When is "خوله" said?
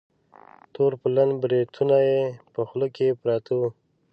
2.67-2.87